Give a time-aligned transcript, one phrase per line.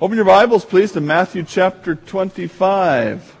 [0.00, 3.36] Open your Bibles, please, to Matthew chapter 25.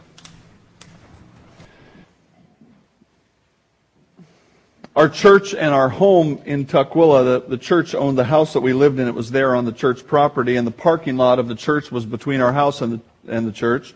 [4.94, 8.72] Our church and our home in Tukwila, the, the church owned the house that we
[8.72, 9.08] lived in.
[9.08, 12.06] It was there on the church property, and the parking lot of the church was
[12.06, 13.92] between our house and the, and the church.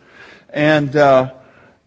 [0.50, 1.34] And, uh,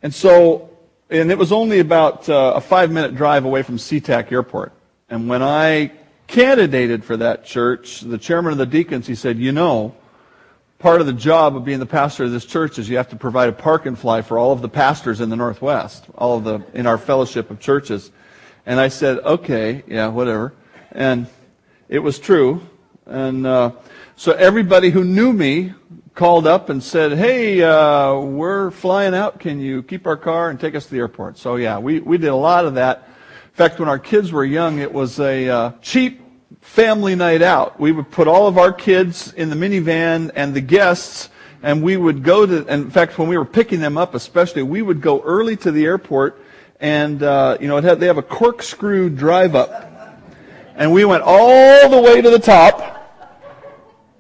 [0.02, 0.70] and so,
[1.10, 4.72] and it was only about uh, a five minute drive away from SeaTac Airport.
[5.10, 5.92] And when I
[6.28, 9.96] candidated for that church, the chairman of the deacons, he said, you know,
[10.82, 13.16] part of the job of being the pastor of this church is you have to
[13.16, 16.44] provide a park and fly for all of the pastors in the Northwest, all of
[16.44, 18.12] the, in our fellowship of churches.
[18.66, 20.54] And I said, okay, yeah, whatever.
[20.92, 21.28] And
[21.88, 22.68] it was true.
[23.06, 23.74] And uh,
[24.16, 25.74] so everybody who knew me
[26.16, 29.40] called up and said, hey, uh, we're flying out.
[29.40, 31.38] Can you keep our car and take us to the airport?
[31.38, 33.08] So yeah, we, we did a lot of that.
[33.46, 36.21] In fact, when our kids were young, it was a uh, cheap
[36.62, 37.80] family night out.
[37.80, 41.30] We would put all of our kids in the minivan and the guests,
[41.62, 44.82] and we would go to, in fact, when we were picking them up especially, we
[44.82, 46.42] would go early to the airport
[46.80, 50.20] and uh, you know had, they have a corkscrew drive up,
[50.76, 52.98] and we went all the way to the top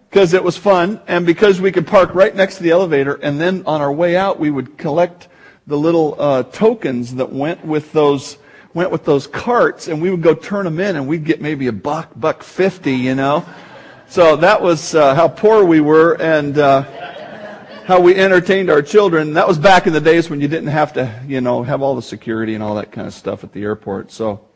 [0.09, 3.41] because it was fun and because we could park right next to the elevator, and
[3.41, 5.27] then on our way out we would collect
[5.67, 8.37] the little uh, tokens that went with those
[8.73, 11.67] went with those carts, and we would go turn them in, and we'd get maybe
[11.67, 13.45] a buck, buck fifty, you know.
[14.07, 16.57] So that was uh, how poor we were, and.
[16.57, 16.85] Uh,
[17.85, 19.33] how we entertained our children.
[19.33, 21.95] That was back in the days when you didn't have to, you know, have all
[21.95, 24.11] the security and all that kind of stuff at the airport.
[24.11, 24.47] So,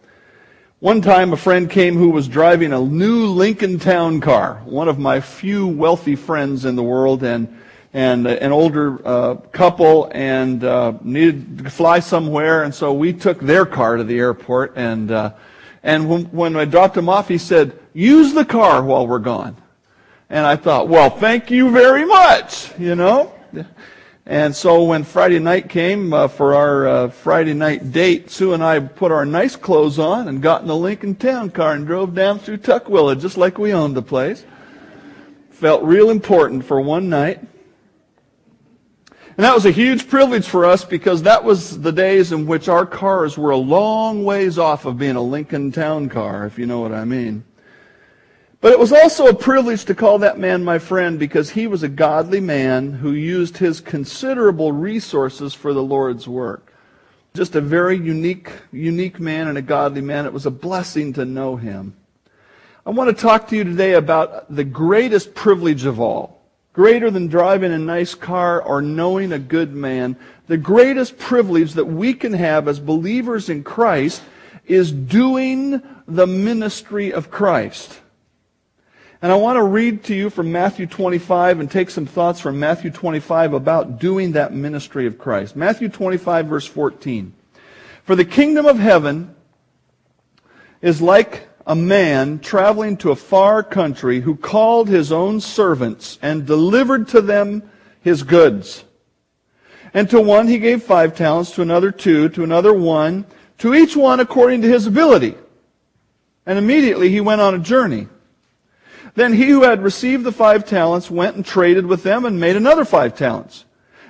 [0.80, 5.00] one time a friend came who was driving a new Lincoln Town car, one of
[5.00, 7.60] my few wealthy friends in the world, and
[7.96, 13.40] and an older uh, couple, and uh, needed to fly somewhere, and so we took
[13.40, 15.32] their car to the airport, and uh,
[15.82, 19.56] and when, when I dropped him off, he said, "Use the car while we're gone."
[20.30, 23.34] And I thought, well, thank you very much, you know.
[24.26, 28.64] And so when Friday night came uh, for our uh, Friday night date, Sue and
[28.64, 32.16] I put our nice clothes on and got in the Lincoln Town car and drove
[32.16, 34.44] down through Tukwila just like we owned the place.
[35.52, 37.40] Felt real important for one night.
[39.38, 42.70] And that was a huge privilege for us because that was the days in which
[42.70, 46.66] our cars were a long ways off of being a Lincoln Town car, if you
[46.66, 47.44] know what I mean.
[48.62, 51.84] But it was also a privilege to call that man my friend because he was
[51.84, 56.74] a godly man who used his considerable resources for the Lord's work.
[57.34, 60.26] Just a very unique, unique man and a godly man.
[60.26, 61.96] It was a blessing to know him.
[62.86, 66.35] I want to talk to you today about the greatest privilege of all.
[66.76, 70.18] Greater than driving a nice car or knowing a good man.
[70.48, 74.22] The greatest privilege that we can have as believers in Christ
[74.66, 78.02] is doing the ministry of Christ.
[79.22, 82.60] And I want to read to you from Matthew 25 and take some thoughts from
[82.60, 85.56] Matthew 25 about doing that ministry of Christ.
[85.56, 87.34] Matthew 25, verse 14.
[88.04, 89.34] For the kingdom of heaven
[90.82, 96.46] is like a man traveling to a far country who called his own servants and
[96.46, 97.64] delivered to them
[98.02, 98.84] his goods.
[99.94, 103.26] And to one he gave five talents, to another two, to another one,
[103.60, 105.36] to each one according to his ability.
[106.46, 108.08] And immediately he went on a journey.
[109.16, 112.58] Then he who had received the five talents went and traded with them and made
[112.58, 113.66] another five talents.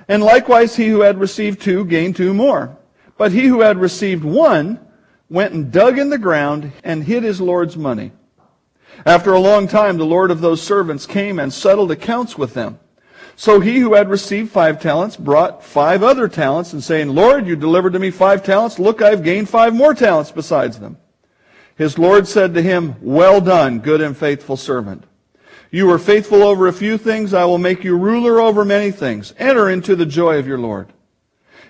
[0.08, 2.76] And likewise he who had received two gained two more.
[3.16, 4.80] But he who had received one
[5.28, 8.12] went and dug in the ground and hid his Lord's money.
[9.04, 12.78] After a long time, the Lord of those servants came and settled accounts with them.
[13.38, 17.54] So he who had received five talents brought five other talents and saying, Lord, you
[17.54, 18.78] delivered to me five talents.
[18.78, 20.96] Look, I've gained five more talents besides them.
[21.76, 25.04] His Lord said to him, Well done, good and faithful servant.
[25.70, 29.34] You were faithful over a few things, I will make you ruler over many things.
[29.36, 30.92] Enter into the joy of your Lord.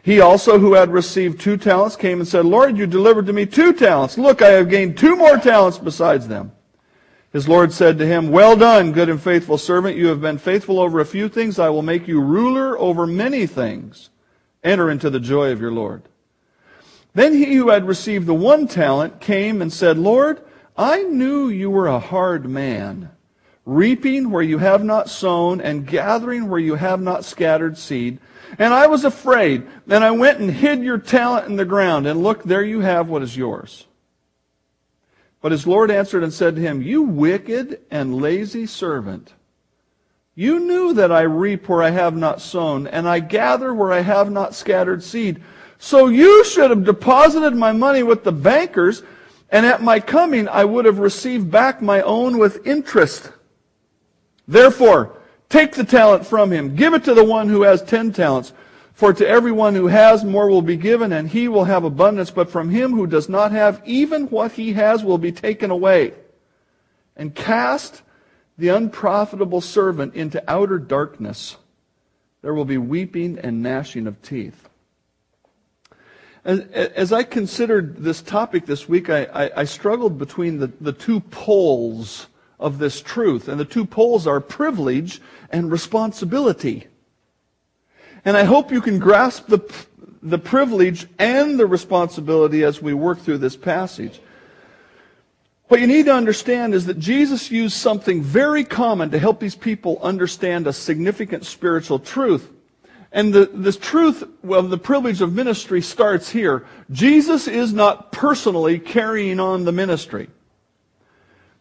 [0.06, 3.44] He also, who had received two talents, came and said, Lord, you delivered to me
[3.44, 4.17] two talents.
[4.17, 6.53] Look, I have gained two more talents besides them.
[7.33, 9.97] His Lord said to him, Well done, good and faithful servant.
[9.97, 11.58] You have been faithful over a few things.
[11.58, 14.11] I will make you ruler over many things.
[14.62, 16.03] Enter into the joy of your Lord.
[17.14, 20.41] Then he who had received the one talent came and said, Lord,
[20.76, 23.11] I knew you were a hard man,
[23.64, 28.20] reaping where you have not sown and gathering where you have not scattered seed.
[28.58, 32.22] And I was afraid, and I went and hid your talent in the ground, and
[32.22, 33.87] look, there you have what is yours.
[35.40, 39.32] But his Lord answered and said to him, You wicked and lazy servant.
[40.34, 44.00] You knew that I reap where I have not sown, and I gather where I
[44.00, 45.43] have not scattered seed.
[45.78, 49.02] So you should have deposited my money with the bankers,
[49.50, 53.31] and at my coming I would have received back my own with interest.
[54.48, 55.16] Therefore,
[55.48, 56.75] Take the talent from him.
[56.75, 58.52] Give it to the one who has ten talents.
[58.94, 62.31] For to everyone who has, more will be given, and he will have abundance.
[62.31, 66.14] But from him who does not have, even what he has will be taken away.
[67.14, 68.02] And cast
[68.58, 71.56] the unprofitable servant into outer darkness.
[72.43, 74.69] There will be weeping and gnashing of teeth.
[76.44, 81.19] As, I considered this topic this week, I, I, I struggled between the, the two
[81.19, 82.28] poles
[82.58, 83.49] of this truth.
[83.49, 85.20] And the two poles are privilege
[85.50, 86.87] and responsibility.
[88.25, 89.61] And I hope you can grasp the,
[90.23, 94.20] the privilege and the responsibility as we work through this passage.
[95.69, 99.56] What you need to understand is that Jesus used something very common to help these
[99.56, 102.50] people understand a significant spiritual truth.
[103.12, 106.67] And the, this truth well, the privilege of ministry starts here.
[106.91, 110.29] Jesus is not personally carrying on the ministry.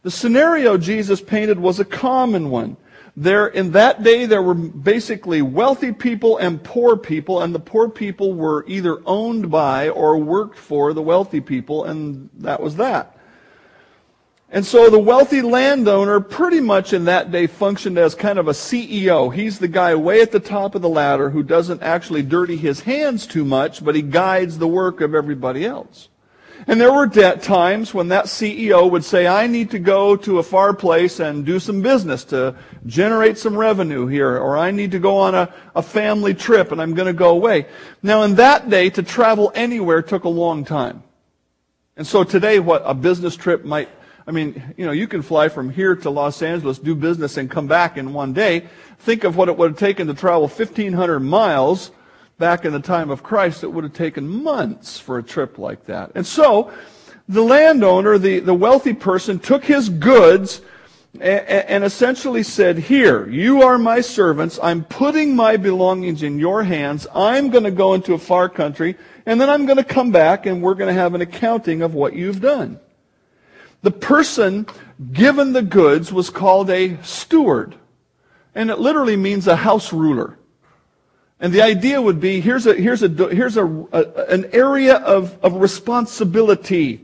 [0.06, 2.78] The scenario Jesus painted was a common one.
[3.18, 7.90] There, in that day, there were basically wealthy people and poor people, and the poor
[7.90, 13.18] people were either owned by or worked for the wealthy people, and that was that.
[14.52, 18.52] And so the wealthy landowner pretty much in that day functioned as kind of a
[18.52, 19.34] CEO.
[19.34, 22.82] He's the guy way at the top of the ladder who doesn't actually dirty his
[22.82, 26.10] hands too much, but he guides the work of everybody else.
[26.68, 30.44] And there were times when that CEO would say, I need to go to a
[30.44, 32.56] far place and do some business to
[32.88, 36.82] generate some revenue here, or I need to go on a, a family trip and
[36.82, 37.68] I'm going to go away.
[38.02, 41.04] Now in that day, to travel anywhere took a long time.
[41.98, 43.90] And so today, what a business trip might
[44.28, 47.50] I mean, you know, you can fly from here to Los Angeles, do business, and
[47.50, 48.68] come back in one day.
[49.00, 51.92] Think of what it would have taken to travel 1,500 miles
[52.38, 53.64] back in the time of Christ.
[53.64, 56.12] It would have taken months for a trip like that.
[56.16, 56.74] And so,
[57.28, 60.62] the landowner, the, the wealthy person, took his goods
[61.16, 64.60] and, and essentially said, Here, you are my servants.
[64.62, 67.08] I'm putting my belongings in your hands.
[67.14, 68.96] I'm going to go into a far country,
[69.26, 71.94] and then I'm going to come back, and we're going to have an accounting of
[71.94, 72.80] what you've done.
[73.82, 74.68] The person
[75.12, 77.76] given the goods was called a steward.
[78.54, 80.38] And it literally means a house ruler.
[81.40, 85.38] And the idea would be here's a, here's a, here's a, a, an area of,
[85.44, 87.02] of responsibility.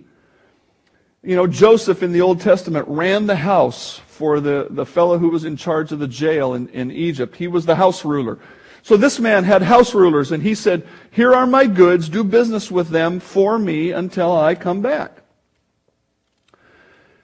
[1.23, 5.29] You know, Joseph in the Old Testament ran the house for the, the fellow who
[5.29, 7.35] was in charge of the jail in, in Egypt.
[7.35, 8.39] He was the house ruler.
[8.83, 12.71] So this man had house rulers, and he said, Here are my goods, do business
[12.71, 15.21] with them for me until I come back.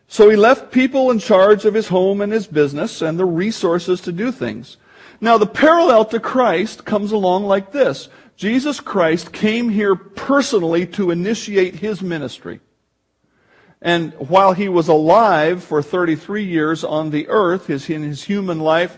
[0.07, 4.00] So he left people in charge of his home and his business and the resources
[4.01, 4.77] to do things.
[5.19, 8.10] Now the parallel to Christ comes along like this.
[8.36, 12.60] Jesus Christ came here personally to initiate his ministry.
[13.81, 18.60] And while he was alive for 33 years on the earth, his, in his human
[18.60, 18.98] life,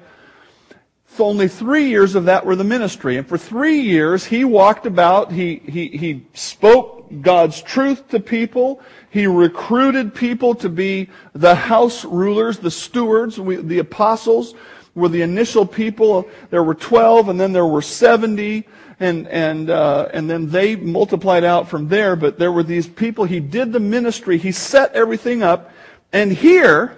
[1.20, 3.18] only three years of that were the ministry.
[3.18, 8.82] And for three years, he walked about, he, he, he spoke God's truth to people.
[9.10, 13.40] He recruited people to be the house rulers, the stewards.
[13.40, 14.54] We, the apostles
[15.00, 16.30] were the initial people.
[16.50, 18.68] There were 12 and then there were 70
[19.00, 22.16] and, and, uh, and then they multiplied out from there.
[22.16, 23.26] But there were these people.
[23.26, 24.38] He did the ministry.
[24.38, 25.72] He set everything up.
[26.12, 26.98] And here,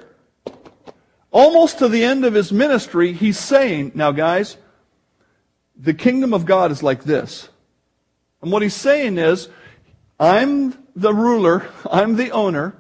[1.32, 4.58] almost to the end of his ministry, he's saying, now guys,
[5.76, 7.50] the kingdom of God is like this.
[8.42, 9.50] And what he's saying is,
[10.20, 12.76] I'm the ruler, I'm the owner,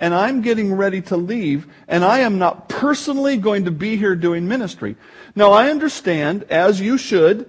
[0.00, 4.16] and I'm getting ready to leave, and I am not personally going to be here
[4.16, 4.96] doing ministry.
[5.36, 7.48] Now I understand, as you should,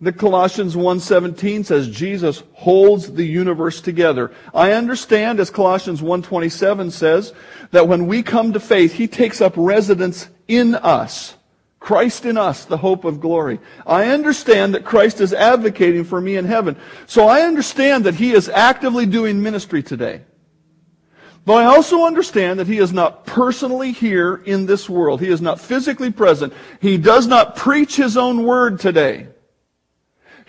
[0.00, 4.32] that Colossians 1:17 says Jesus holds the universe together.
[4.54, 7.34] I understand as Colossians 1:27 says
[7.70, 11.36] that when we come to faith, he takes up residence in us.
[11.80, 13.58] Christ in us, the hope of glory.
[13.86, 16.76] I understand that Christ is advocating for me in heaven.
[17.06, 20.20] So I understand that He is actively doing ministry today.
[21.44, 25.20] But I also understand that He is not personally here in this world.
[25.20, 26.52] He is not physically present.
[26.80, 29.28] He does not preach His own word today.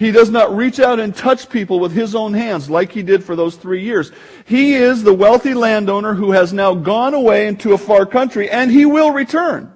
[0.01, 3.23] He does not reach out and touch people with his own hands like he did
[3.23, 4.11] for those three years.
[4.45, 8.71] He is the wealthy landowner who has now gone away into a far country and
[8.71, 9.71] he will return.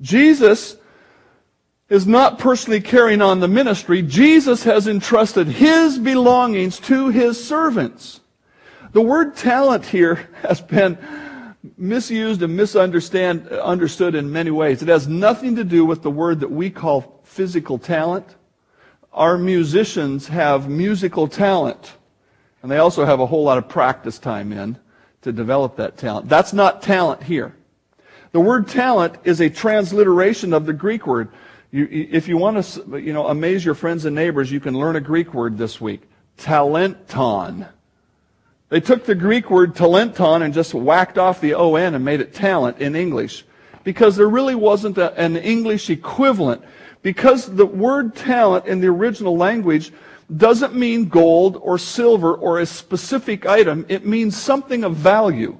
[0.00, 0.78] Jesus
[1.90, 4.00] is not personally carrying on the ministry.
[4.00, 8.21] Jesus has entrusted his belongings to his servants.
[8.92, 10.98] The word talent here has been
[11.78, 14.82] misused and misunderstood in many ways.
[14.82, 18.36] It has nothing to do with the word that we call physical talent.
[19.12, 21.92] Our musicians have musical talent,
[22.62, 24.78] and they also have a whole lot of practice time in
[25.22, 26.28] to develop that talent.
[26.28, 27.54] That's not talent here.
[28.32, 31.28] The word talent is a transliteration of the Greek word.
[31.70, 34.96] You, if you want to you know, amaze your friends and neighbors, you can learn
[34.96, 36.02] a Greek word this week.
[36.36, 37.68] Talenton.
[38.72, 42.32] They took the Greek word talenton and just whacked off the on and made it
[42.32, 43.44] talent in English.
[43.84, 46.62] Because there really wasn't a, an English equivalent.
[47.02, 49.92] Because the word talent in the original language
[50.34, 53.84] doesn't mean gold or silver or a specific item.
[53.90, 55.58] It means something of value.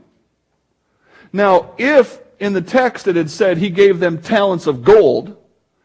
[1.34, 5.36] Now, if in the text it had said he gave them talents of gold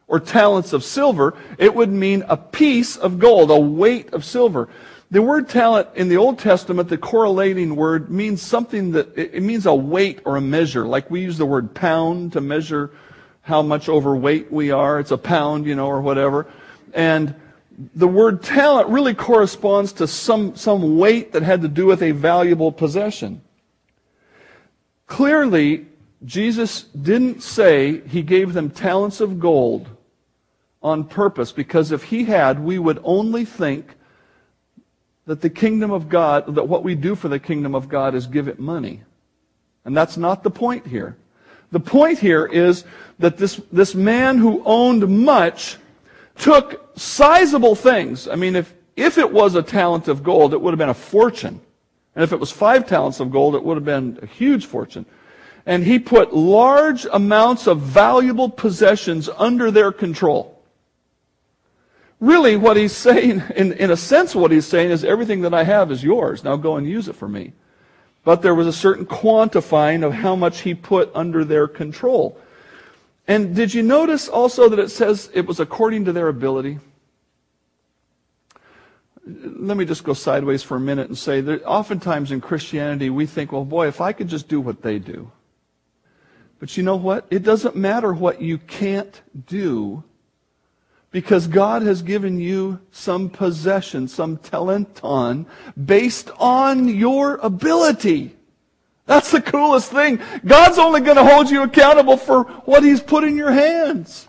[0.07, 4.69] or talents of silver, it would mean a piece of gold, a weight of silver.
[5.09, 9.65] The word talent in the Old Testament, the correlating word, means something that, it means
[9.65, 10.85] a weight or a measure.
[10.85, 12.91] Like we use the word pound to measure
[13.41, 14.99] how much overweight we are.
[14.99, 16.45] It's a pound, you know, or whatever.
[16.93, 17.35] And
[17.95, 22.11] the word talent really corresponds to some, some weight that had to do with a
[22.11, 23.41] valuable possession.
[25.05, 25.85] Clearly,
[26.25, 29.87] Jesus didn't say he gave them talents of gold
[30.83, 33.93] on purpose, because if he had, we would only think
[35.27, 38.25] that the kingdom of God, that what we do for the kingdom of God is
[38.25, 39.03] give it money.
[39.85, 41.17] And that's not the point here.
[41.71, 42.85] The point here is
[43.19, 45.77] that this, this man who owned much
[46.37, 48.27] took sizable things.
[48.29, 50.93] I mean, if, if it was a talent of gold, it would have been a
[50.93, 51.59] fortune.
[52.15, 55.05] And if it was five talents of gold, it would have been a huge fortune.
[55.65, 60.56] And he put large amounts of valuable possessions under their control.
[62.19, 65.63] Really, what he's saying, in, in a sense, what he's saying is everything that I
[65.63, 66.43] have is yours.
[66.43, 67.53] Now go and use it for me.
[68.23, 72.39] But there was a certain quantifying of how much he put under their control.
[73.27, 76.79] And did you notice also that it says it was according to their ability?
[79.25, 83.25] Let me just go sideways for a minute and say that oftentimes in Christianity we
[83.25, 85.31] think, well, boy, if I could just do what they do.
[86.59, 87.27] But you know what?
[87.29, 90.03] It doesn't matter what you can't do
[91.11, 95.45] because God has given you some possession, some talenton,
[95.85, 98.35] based on your ability.
[99.05, 100.19] That's the coolest thing.
[100.45, 104.27] God's only going to hold you accountable for what He's put in your hands.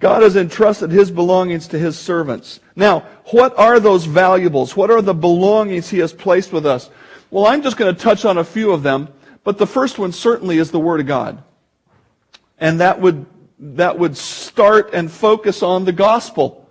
[0.00, 2.60] God has entrusted His belongings to His servants.
[2.74, 4.76] Now, what are those valuables?
[4.76, 6.90] What are the belongings He has placed with us?
[7.30, 9.08] Well, I'm just going to touch on a few of them,
[9.44, 11.42] but the first one certainly is the Word of God.
[12.58, 13.24] And that would,
[13.58, 16.68] that would start and focus on the gospel.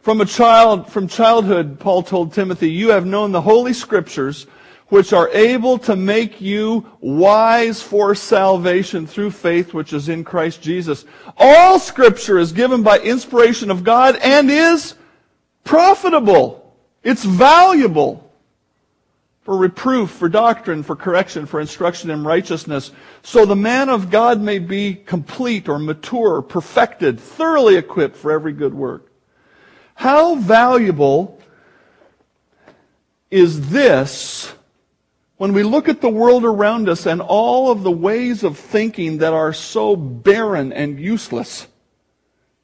[0.00, 4.46] From a child, from childhood, Paul told Timothy, you have known the Holy Scriptures,
[4.88, 10.60] which are able to make you wise for salvation through faith which is in Christ
[10.60, 11.06] Jesus.
[11.38, 14.94] All scripture is given by inspiration of God and is
[15.64, 16.76] profitable.
[17.02, 18.31] It's valuable
[19.42, 24.40] for reproof, for doctrine, for correction, for instruction in righteousness, so the man of God
[24.40, 29.10] may be complete or mature, perfected, thoroughly equipped for every good work.
[29.94, 31.40] How valuable
[33.30, 34.54] is this
[35.38, 39.18] when we look at the world around us and all of the ways of thinking
[39.18, 41.66] that are so barren and useless,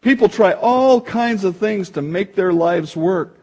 [0.00, 3.37] people try all kinds of things to make their lives work,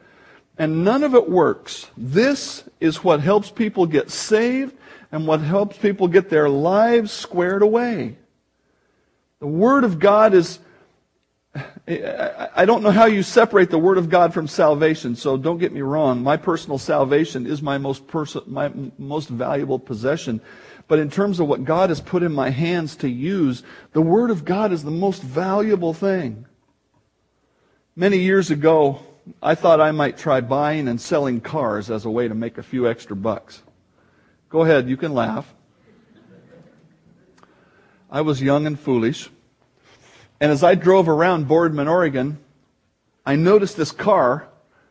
[0.57, 1.89] and none of it works.
[1.97, 4.75] This is what helps people get saved
[5.11, 8.17] and what helps people get their lives squared away.
[9.39, 10.59] The Word of God is
[11.87, 15.71] I don't know how you separate the Word of God from salvation, so don't get
[15.71, 16.21] me wrong.
[16.21, 18.03] My personal salvation is my most,
[18.47, 20.41] my most valuable possession.
[20.87, 24.31] But in terms of what God has put in my hands to use, the Word
[24.31, 26.45] of God is the most valuable thing.
[27.95, 28.99] Many years ago,
[29.41, 32.63] I thought I might try buying and selling cars as a way to make a
[32.63, 33.63] few extra bucks.
[34.49, 35.53] Go ahead, you can laugh.
[38.11, 39.29] I was young and foolish.
[40.39, 42.37] And as I drove around Boardman, Oregon,
[43.25, 44.47] I noticed this car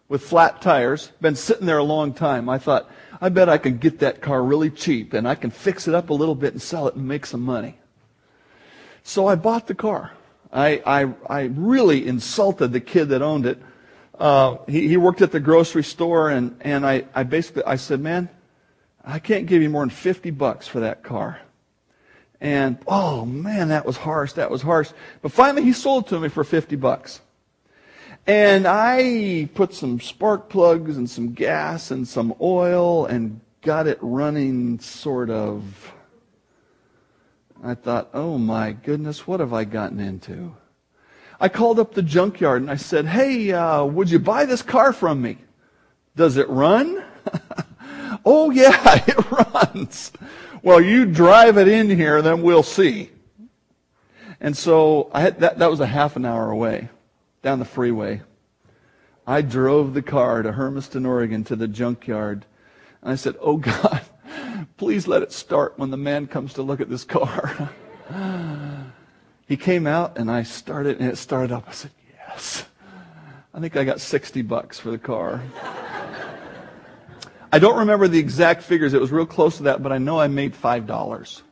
[0.09, 2.49] with flat tires, been sitting there a long time.
[2.49, 5.89] I thought, I bet I can get that car really cheap and I can fix
[5.89, 7.79] it up a little bit and sell it and make some money.
[9.03, 10.13] So I bought the car.
[10.53, 13.61] I, I, I really insulted the kid that owned it.
[14.19, 18.01] Uh, he, he worked at the grocery store and, and I, I basically, I said,
[18.01, 18.29] man,
[19.05, 21.41] I can't give you more than 50 bucks for that car.
[22.41, 24.35] And oh man, that was harsh.
[24.35, 24.91] That was harsh.
[25.23, 27.21] But finally he sold it to me for 50 bucks.
[28.27, 33.99] And I put some spark plugs and some gas and some oil and got it
[34.01, 35.93] running sort of.
[37.63, 40.55] I thought, oh my goodness, what have I gotten into?
[41.41, 44.93] I called up the junkyard and I said, hey, uh, would you buy this car
[44.93, 45.39] from me?
[46.17, 47.05] Does it run?
[48.25, 50.13] Oh, yeah, it runs.
[50.63, 53.11] Well, you drive it in here, then we'll see.
[54.41, 56.89] And so I had, that, that was a half an hour away
[57.43, 58.23] down the freeway.
[59.27, 62.47] I drove the car to Hermiston, Oregon to the junkyard.
[63.03, 64.03] And I said, Oh God,
[64.77, 67.71] please let it start when the man comes to look at this car.
[69.47, 71.65] He came out and I started and it started up.
[71.69, 71.91] I said,
[72.29, 72.65] Yes.
[73.53, 75.41] I think I got 60 bucks for the car.
[77.53, 78.95] I don't remember the exact figures.
[78.95, 81.43] It was real close to that, but I know I made $5.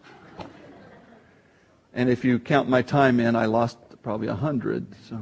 [1.94, 4.86] And if you count my time in, I lost probably a hundred.
[5.08, 5.20] So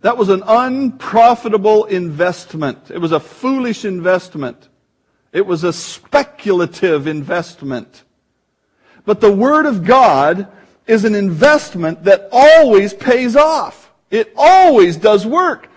[0.00, 2.90] that was an unprofitable investment.
[2.90, 4.70] It was a foolish investment.
[5.32, 8.04] It was a speculative investment.
[9.04, 10.48] But the Word of God
[10.86, 13.92] is an investment that always pays off.
[14.10, 15.68] It always does work.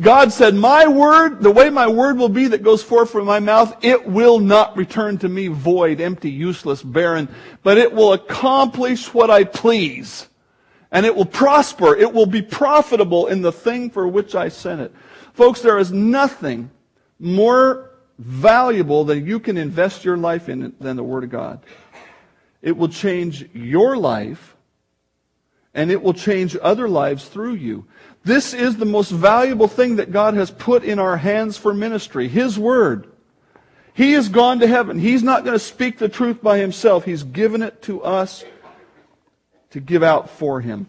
[0.00, 3.40] God said, My word, the way my word will be that goes forth from my
[3.40, 7.28] mouth, it will not return to me void, empty, useless, barren,
[7.62, 10.28] but it will accomplish what I please.
[10.92, 11.94] And it will prosper.
[11.94, 14.92] It will be profitable in the thing for which I sent it.
[15.34, 16.70] Folks, there is nothing
[17.20, 21.60] more valuable that you can invest your life in than the Word of God.
[22.62, 24.56] It will change your life,
[25.72, 27.86] and it will change other lives through you.
[28.24, 32.28] This is the most valuable thing that God has put in our hands for ministry
[32.28, 33.06] His Word.
[33.94, 34.98] He has gone to heaven.
[34.98, 37.04] He's not going to speak the truth by Himself.
[37.04, 38.44] He's given it to us
[39.70, 40.86] to give out for Him.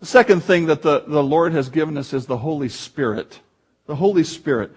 [0.00, 3.40] The second thing that the, the Lord has given us is the Holy Spirit.
[3.86, 4.72] The Holy Spirit.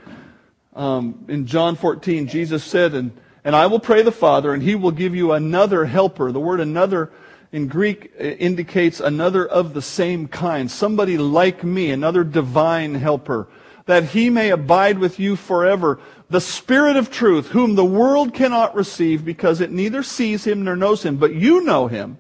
[0.76, 3.12] Um, in John 14, Jesus said, and,
[3.48, 6.34] and I will pray the Father, and He will give you another helper.
[6.34, 7.14] The word another
[7.54, 13.48] in Greek uh, indicates another of the same kind, somebody like me, another divine helper,
[13.86, 15.98] that he may abide with you forever.
[16.30, 20.76] The Spirit of truth, whom the world cannot receive because it neither sees him nor
[20.76, 22.18] knows him, but you know him,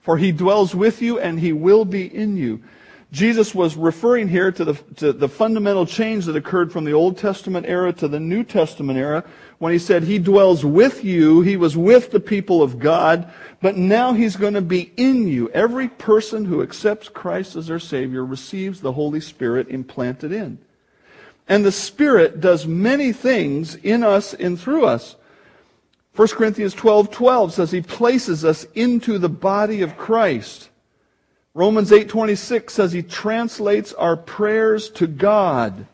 [0.00, 2.62] for he dwells with you and he will be in you.
[3.12, 7.18] Jesus was referring here to the, to the fundamental change that occurred from the Old
[7.18, 9.22] Testament era to the New Testament era
[9.58, 11.40] when he said he dwells with you.
[11.40, 15.48] He was with the people of God, but now he's going to be in you.
[15.50, 20.58] Every person who accepts Christ as their Savior receives the Holy Spirit implanted in.
[21.48, 25.16] And the Spirit does many things in us and through us.
[26.16, 30.70] 1 Corinthians 12 12 says he places us into the body of Christ.
[31.52, 35.86] Romans 8:26 says he translates our prayers to God.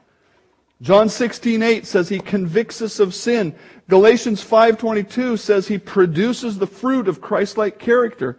[0.83, 3.55] John 16:8 says he convicts us of sin.
[3.89, 8.37] Galatians 5:22 says he produces the fruit of Christ-like character.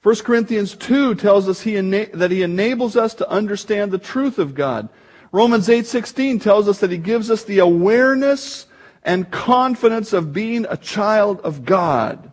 [0.00, 4.38] 1 Corinthians 2 tells us he ena- that he enables us to understand the truth
[4.38, 4.88] of God.
[5.32, 8.66] Romans 8:16 tells us that he gives us the awareness
[9.02, 12.30] and confidence of being a child of God.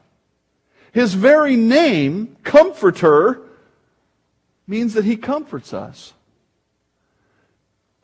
[0.91, 3.41] His very name, comforter,
[4.67, 6.13] means that he comforts us.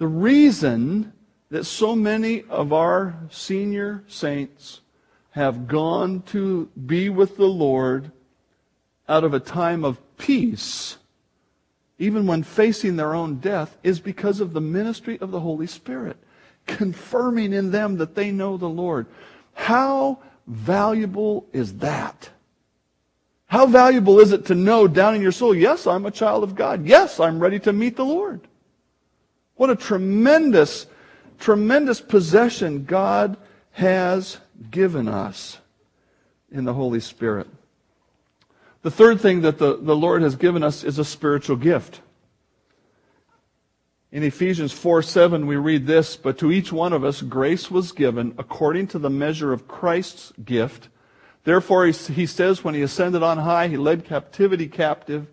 [0.04, 1.14] The reason
[1.50, 4.82] that so many of our senior saints
[5.30, 8.12] have gone to be with the Lord
[9.08, 10.98] out of a time of peace,
[12.00, 16.18] even when facing their own death, is because of the ministry of the Holy Spirit,
[16.68, 19.06] confirming in them that they know the Lord.
[19.54, 22.30] How valuable is that?
[23.46, 26.56] How valuable is it to know down in your soul, yes, I'm a child of
[26.56, 26.86] God.
[26.86, 28.42] Yes, I'm ready to meet the Lord.
[29.56, 30.88] What a tremendous,
[31.40, 33.38] tremendous possession God
[33.72, 34.38] has
[34.72, 35.60] given us
[36.52, 37.48] in the Holy Spirit.
[38.84, 42.02] The third thing that the, the Lord has given us is a spiritual gift.
[44.12, 47.92] In Ephesians 4 7, we read this But to each one of us grace was
[47.92, 50.90] given according to the measure of Christ's gift.
[51.46, 55.28] Therefore, he says, when he ascended on high, he led captivity captive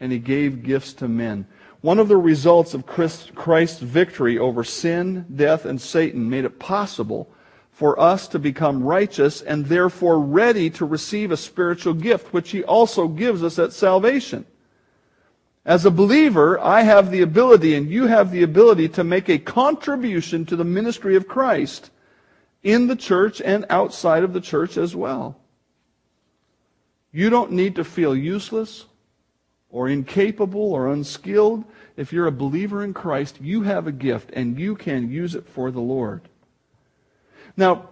[0.00, 1.46] and he gave gifts to men.
[1.86, 7.30] One of the results of Christ's victory over sin, death, and Satan made it possible
[7.70, 12.64] for us to become righteous and therefore ready to receive a spiritual gift, which he
[12.64, 14.46] also gives us at salvation.
[15.64, 19.38] As a believer, I have the ability and you have the ability to make a
[19.38, 21.92] contribution to the ministry of Christ
[22.64, 25.38] in the church and outside of the church as well.
[27.12, 28.86] You don't need to feel useless
[29.76, 31.62] or incapable or unskilled.
[31.98, 35.46] If you're a believer in Christ, you have a gift and you can use it
[35.46, 36.22] for the Lord.
[37.58, 37.90] Now,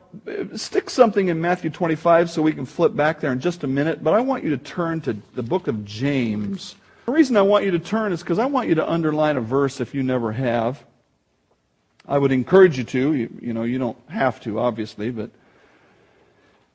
[0.56, 4.02] stick something in Matthew 25 so we can flip back there in just a minute,
[4.02, 6.74] but I want you to turn to the book of James.
[7.04, 9.42] The reason I want you to turn is because I want you to underline a
[9.42, 10.82] verse if you never have.
[12.08, 13.12] I would encourage you to.
[13.12, 15.30] You, you know, you don't have to, obviously, but.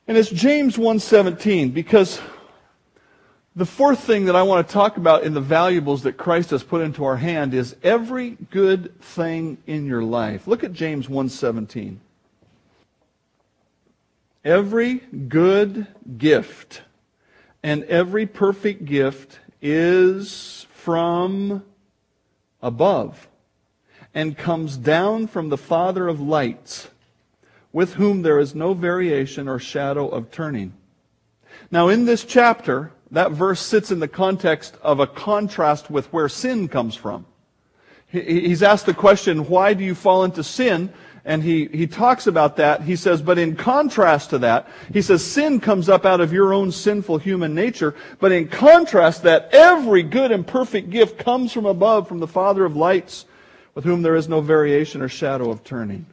[0.07, 2.19] And it's James 1:17 because
[3.55, 6.63] the fourth thing that I want to talk about in the valuables that Christ has
[6.63, 10.47] put into our hand is every good thing in your life.
[10.47, 11.99] Look at James 1:17.
[14.45, 14.95] Every
[15.27, 16.83] good gift
[17.61, 21.63] and every perfect gift is from
[22.61, 23.27] above
[24.13, 26.89] and comes down from the Father of lights,
[27.71, 30.73] with whom there is no variation or shadow of turning.
[31.69, 36.29] Now, in this chapter, that verse sits in the context of a contrast with where
[36.29, 37.25] sin comes from.
[38.07, 40.91] He's asked the question, why do you fall into sin?
[41.25, 42.81] And he, he talks about that.
[42.81, 46.53] He says, but in contrast to that, he says, sin comes up out of your
[46.53, 47.93] own sinful human nature.
[48.19, 52.65] But in contrast that, every good and perfect gift comes from above, from the Father
[52.65, 53.25] of lights,
[53.75, 56.07] with whom there is no variation or shadow of turning.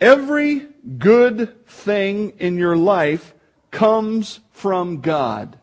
[0.00, 0.66] Every
[0.98, 3.32] good thing in your life
[3.70, 5.56] comes from God.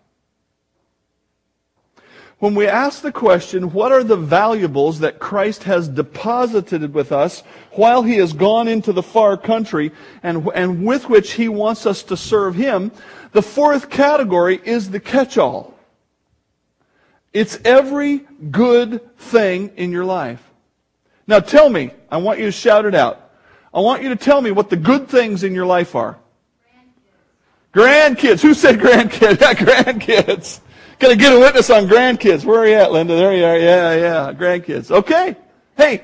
[2.42, 7.44] When we ask the question, what are the valuables that Christ has deposited with us
[7.74, 9.92] while he has gone into the far country
[10.24, 12.92] and, and with which he wants us to serve him,
[13.32, 15.78] the fourth category is the catch-all.
[17.32, 20.42] It's every good thing in your life.
[21.28, 23.34] Now tell me, I want you to shout it out.
[23.72, 26.18] I want you to tell me what the good things in your life are.
[27.72, 28.18] Grandkids.
[28.18, 28.42] grandkids.
[28.42, 30.60] Who said grandkids?
[30.71, 30.71] Yeah,
[31.02, 31.10] grandkids.
[31.10, 32.46] Gonna get a witness on grandkids.
[32.46, 33.16] Where are you at, Linda?
[33.16, 33.58] There you are.
[33.58, 34.34] Yeah, yeah.
[34.34, 34.92] Grandkids.
[34.92, 35.36] Okay.
[35.76, 36.04] Hey,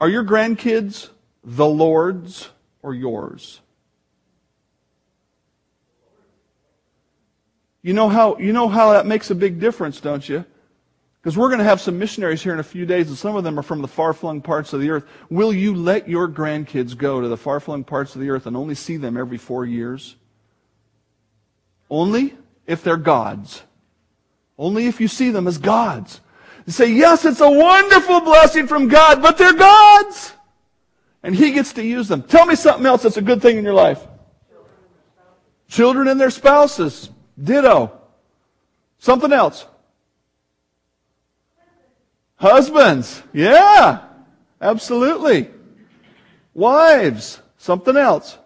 [0.00, 1.10] are your grandkids
[1.44, 2.50] the Lord's
[2.82, 3.60] or yours?
[7.82, 10.44] You know how, you know how that makes a big difference, don't you?
[11.22, 13.44] Because we're going to have some missionaries here in a few days, and some of
[13.44, 15.04] them are from the far flung parts of the earth.
[15.30, 18.56] Will you let your grandkids go to the far flung parts of the earth and
[18.56, 20.16] only see them every four years?
[21.88, 22.36] Only
[22.66, 23.62] if they're God's.
[24.58, 26.20] Only if you see them as God's.
[26.66, 30.32] You say, yes, it's a wonderful blessing from God, but they're God's.
[31.22, 32.22] And He gets to use them.
[32.22, 34.04] Tell me something else that's a good thing in your life.
[35.68, 37.10] Children and their spouses.
[37.42, 37.92] Ditto.
[38.98, 39.66] Something else.
[42.36, 43.22] Husbands.
[43.32, 44.04] Yeah.
[44.60, 45.50] Absolutely.
[46.54, 47.40] Wives.
[47.58, 48.38] Something else.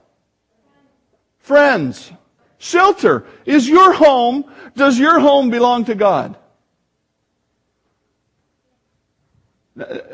[1.38, 2.11] Friends.
[2.60, 3.24] Shelter.
[3.46, 4.44] Is your home,
[4.76, 6.36] does your home belong to God?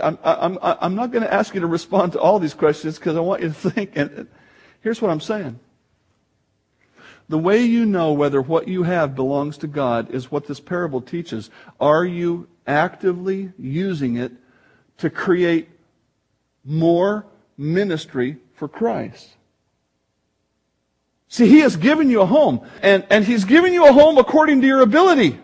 [0.00, 3.16] I'm, I'm, I'm not going to ask you to respond to all these questions because
[3.16, 3.96] I want you to think.
[3.96, 4.28] And
[4.80, 5.58] here's what I'm saying.
[7.28, 11.00] The way you know whether what you have belongs to God is what this parable
[11.00, 11.50] teaches.
[11.80, 14.30] Are you actively using it
[14.98, 15.68] to create
[16.64, 17.26] more
[17.58, 19.30] ministry for Christ?
[21.36, 24.62] See, He has given you a home, and, and He's given you a home according
[24.62, 25.38] to your ability.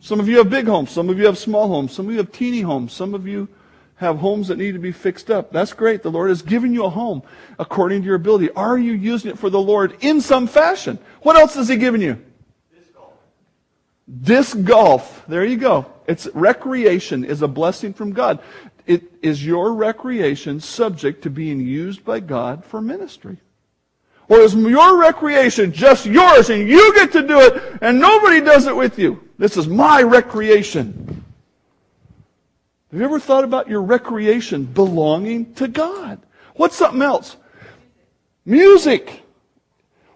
[0.00, 2.18] Some of you have big homes, some of you have small homes, some of you
[2.18, 3.46] have teeny homes, some of you
[3.94, 5.52] have homes that need to be fixed up.
[5.52, 6.02] That's great.
[6.02, 7.22] The Lord has given you a home
[7.60, 8.50] according to your ability.
[8.50, 10.98] Are you using it for the Lord in some fashion?
[11.22, 12.20] What else has He given you?
[12.74, 13.12] Disc golf.
[14.22, 15.24] Disc golf.
[15.28, 15.86] There you go.
[16.08, 18.40] It's recreation is a blessing from God.
[18.88, 23.38] It is your recreation subject to being used by God for ministry.
[24.30, 28.68] Or is your recreation just yours and you get to do it and nobody does
[28.68, 29.28] it with you?
[29.38, 31.24] This is my recreation.
[32.92, 36.20] Have you ever thought about your recreation belonging to God?
[36.54, 37.38] What's something else?
[38.44, 39.24] Music.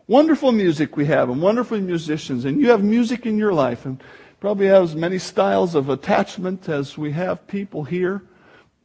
[0.06, 4.00] Wonderful music we have and wonderful musicians and you have music in your life and
[4.38, 8.22] probably have as many styles of attachment as we have people here.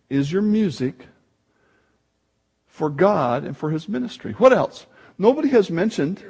[0.10, 1.06] Is your music
[2.66, 4.32] for God and for His ministry?
[4.34, 4.88] What else?
[5.20, 6.24] Nobody has mentioned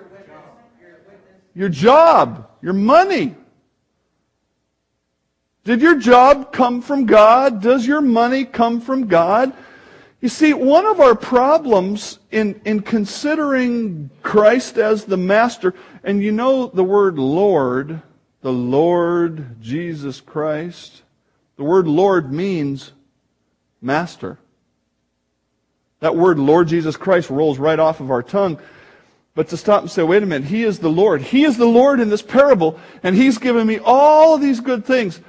[1.54, 3.36] your job, your money.
[5.64, 7.62] Did your job come from God?
[7.62, 9.54] Does your money come from God?
[10.22, 16.32] You see, one of our problems in, in considering Christ as the master, and you
[16.32, 18.02] know the word Lord,
[18.42, 21.04] the Lord Jesus Christ,
[21.58, 22.92] the word Lord means
[23.82, 24.40] master.
[26.00, 28.60] That word Lord Jesus Christ rolls right off of our tongue.
[29.36, 31.22] But to stop and say, wait a minute, He is the Lord.
[31.22, 34.86] He is the Lord in this parable, and He's given me all of these good
[34.86, 35.22] things.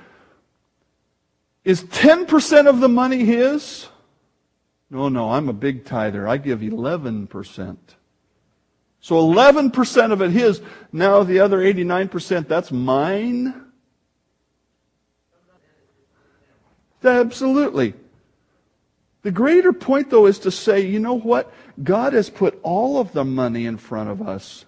[1.64, 3.88] Is 10% of the money His?
[4.90, 6.26] No, no, I'm a big tither.
[6.26, 7.76] I give 11%.
[9.00, 10.60] So 11% of it His.
[10.92, 13.66] Now the other 89%, that's mine?
[17.02, 17.94] Absolutely.
[19.22, 21.52] The greater point, though, is to say, you know what?
[21.82, 24.64] God has put all of the money in front of us.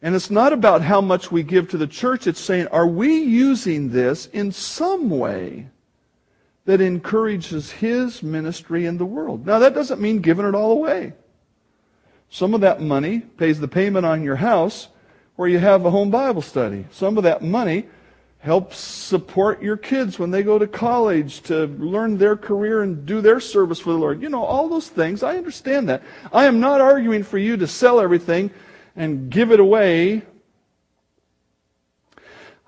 [0.00, 2.26] And it's not about how much we give to the church.
[2.26, 5.68] It's saying, are we using this in some way
[6.66, 9.46] that encourages His ministry in the world?
[9.46, 11.14] Now, that doesn't mean giving it all away.
[12.30, 14.88] Some of that money pays the payment on your house
[15.36, 16.86] where you have a home Bible study.
[16.90, 17.86] Some of that money
[18.44, 23.22] helps support your kids when they go to college to learn their career and do
[23.22, 24.20] their service for the Lord.
[24.20, 25.22] You know, all those things.
[25.22, 26.02] I understand that.
[26.30, 28.50] I am not arguing for you to sell everything
[28.94, 30.24] and give it away.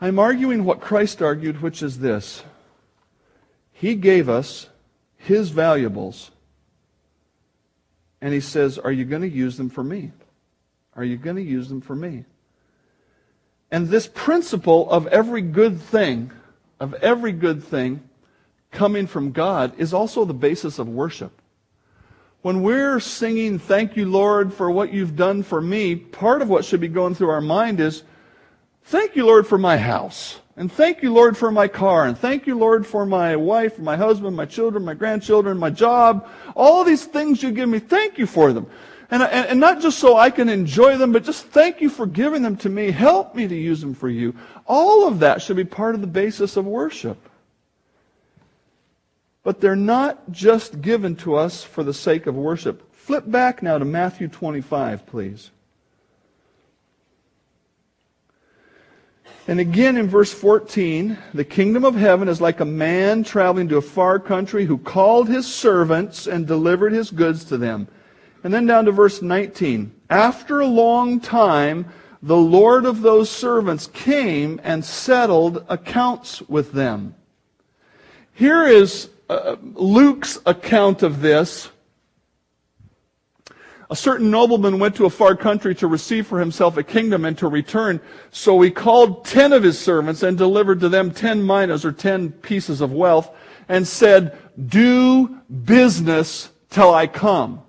[0.00, 2.42] I'm arguing what Christ argued, which is this
[3.74, 4.70] He gave us
[5.18, 6.30] His valuables,
[8.22, 10.12] and He says, Are you going to use them for me?
[10.94, 12.24] Are you going to use them for me?
[13.70, 16.30] And this principle of every good thing,
[16.78, 18.02] of every good thing
[18.70, 21.32] coming from God, is also the basis of worship.
[22.42, 26.64] When we're singing, Thank you, Lord, for what you've done for me, part of what
[26.64, 28.04] should be going through our mind is,
[28.84, 30.38] Thank you, Lord, for my house.
[30.56, 32.06] And thank you, Lord, for my car.
[32.06, 36.28] And thank you, Lord, for my wife, my husband, my children, my grandchildren, my job.
[36.54, 38.66] All these things you give me, thank you for them.
[39.10, 42.06] And, and, and, not just so I can enjoy them, but just thank you for
[42.06, 42.90] giving them to me.
[42.90, 44.34] Help me to use them for you.
[44.66, 47.16] All of that should be part of the basis of worship.
[49.44, 52.92] But they're not just given to us for the sake of worship.
[52.92, 55.52] Flip back now to Matthew 25, please.
[59.46, 63.76] And again in verse 14, the kingdom of heaven is like a man traveling to
[63.76, 67.86] a far country who called his servants and delivered his goods to them.
[68.46, 69.92] And then down to verse 19.
[70.08, 71.86] After a long time,
[72.22, 77.16] the Lord of those servants came and settled accounts with them.
[78.34, 81.70] Here is uh, Luke's account of this.
[83.90, 87.36] A certain nobleman went to a far country to receive for himself a kingdom and
[87.38, 88.00] to return.
[88.30, 92.30] So he called ten of his servants and delivered to them ten minas or ten
[92.30, 93.28] pieces of wealth
[93.68, 97.64] and said, Do business till I come.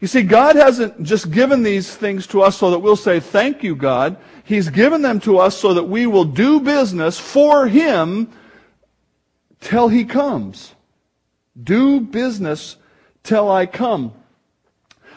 [0.00, 3.62] You see, God hasn't just given these things to us so that we'll say, Thank
[3.62, 4.16] you, God.
[4.44, 8.32] He's given them to us so that we will do business for Him
[9.60, 10.74] till He comes.
[11.62, 12.76] Do business
[13.22, 14.14] till I come.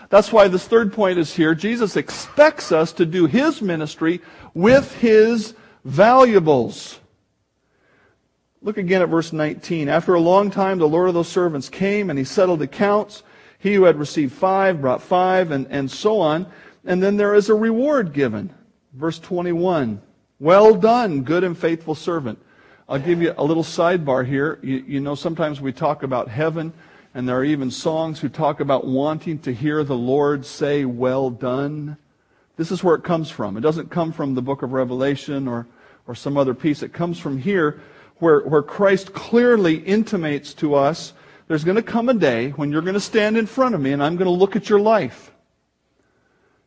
[0.09, 1.55] That's why this third point is here.
[1.55, 4.21] Jesus expects us to do His ministry
[4.53, 6.99] with His valuables.
[8.61, 9.87] Look again at verse 19.
[9.87, 13.23] After a long time, the Lord of those servants came and He settled accounts.
[13.63, 16.47] He who had received five brought five, and, and so on.
[16.83, 18.53] And then there is a reward given.
[18.91, 20.01] Verse 21.
[20.37, 22.39] Well done, good and faithful servant.
[22.89, 24.59] I'll give you a little sidebar here.
[24.61, 26.73] You, you know, sometimes we talk about heaven,
[27.13, 31.29] and there are even songs who talk about wanting to hear the Lord say, Well
[31.29, 31.95] done.
[32.57, 33.55] This is where it comes from.
[33.55, 35.67] It doesn't come from the book of Revelation or,
[36.05, 36.83] or some other piece.
[36.83, 37.79] It comes from here
[38.17, 41.13] where, where Christ clearly intimates to us
[41.47, 43.91] there's going to come a day when you're going to stand in front of me
[43.91, 45.31] and I'm going to look at your life.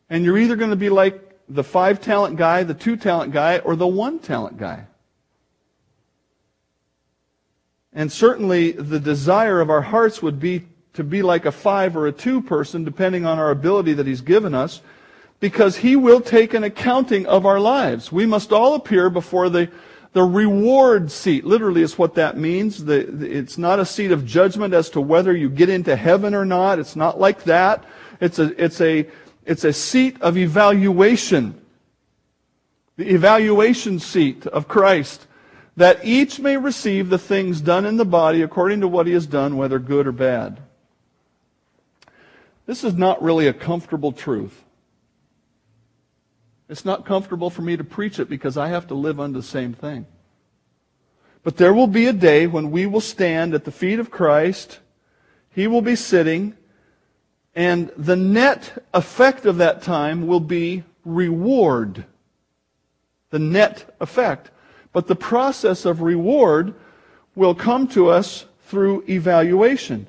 [0.09, 3.59] And you're either going to be like the five talent guy, the two talent guy,
[3.59, 4.85] or the one talent guy.
[7.93, 12.07] And certainly the desire of our hearts would be to be like a five or
[12.07, 14.81] a two person, depending on our ability that He's given us,
[15.39, 18.11] because He will take an accounting of our lives.
[18.11, 19.71] We must all appear before the
[20.13, 22.83] the reward seat, literally, is what that means.
[22.85, 26.33] The, the, it's not a seat of judgment as to whether you get into heaven
[26.33, 26.79] or not.
[26.79, 27.83] It's not like that.
[28.19, 29.07] It's a, it's a,
[29.45, 31.59] it's a seat of evaluation.
[32.95, 35.27] The evaluation seat of Christ.
[35.75, 39.27] That each may receive the things done in the body according to what he has
[39.27, 40.59] done, whether good or bad.
[42.65, 44.63] This is not really a comfortable truth.
[46.69, 49.45] It's not comfortable for me to preach it because I have to live under the
[49.45, 50.05] same thing.
[51.43, 54.79] But there will be a day when we will stand at the feet of Christ.
[55.49, 56.57] He will be sitting.
[57.55, 62.05] And the net effect of that time will be reward.
[63.29, 64.51] The net effect.
[64.91, 66.75] But the process of reward
[67.33, 70.07] will come to us through evaluation.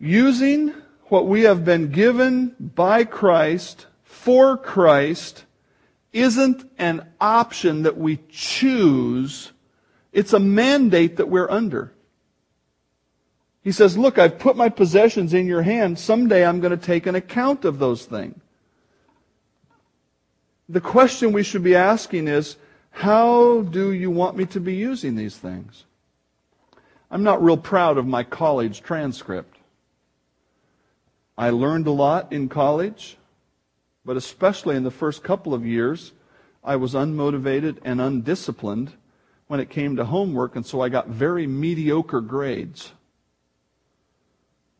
[0.00, 0.74] Using
[1.10, 5.44] what we have been given by Christ for Christ
[6.12, 9.52] isn't an option that we choose.
[10.12, 11.92] It's a mandate that we're under.
[13.62, 15.98] He says, Look, I've put my possessions in your hand.
[15.98, 18.40] Someday I'm going to take an account of those things.
[20.68, 22.56] The question we should be asking is
[22.90, 25.84] How do you want me to be using these things?
[27.10, 29.59] I'm not real proud of my college transcript.
[31.40, 33.16] I learned a lot in college,
[34.04, 36.12] but especially in the first couple of years,
[36.62, 38.92] I was unmotivated and undisciplined
[39.46, 42.92] when it came to homework, and so I got very mediocre grades.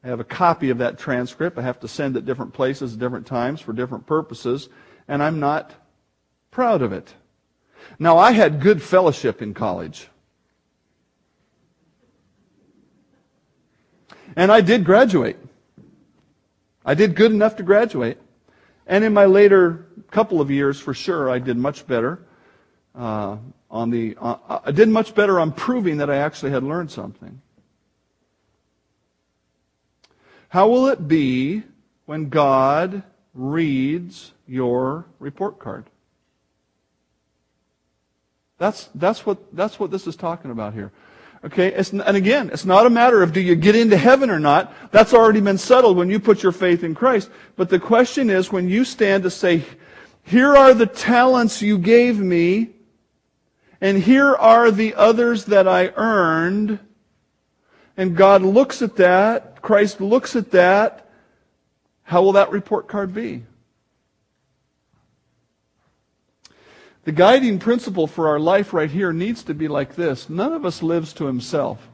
[0.04, 1.56] I have a copy of that transcript.
[1.56, 4.68] I have to send it different places at different times for different purposes,
[5.08, 5.72] and I'm not
[6.50, 7.14] proud of it.
[7.98, 10.08] Now, I had good fellowship in college.
[14.36, 15.38] And I did graduate.
[16.90, 18.18] I did good enough to graduate.
[18.84, 22.26] And in my later couple of years, for sure, I did much better.
[22.96, 23.36] Uh,
[23.70, 27.40] on the, uh, I did much better on proving that I actually had learned something.
[30.48, 31.62] How will it be
[32.06, 35.84] when God reads your report card?
[38.58, 40.90] That's, that's, what, that's what this is talking about here.
[41.42, 44.38] Okay, it's, and again, it's not a matter of do you get into heaven or
[44.38, 44.74] not.
[44.92, 47.30] That's already been settled when you put your faith in Christ.
[47.56, 49.64] But the question is when you stand to say,
[50.22, 52.70] here are the talents you gave me,
[53.80, 56.78] and here are the others that I earned,
[57.96, 61.10] and God looks at that, Christ looks at that,
[62.02, 63.44] how will that report card be?
[67.04, 70.66] The guiding principle for our life right here needs to be like this None of
[70.66, 71.88] us lives to himself,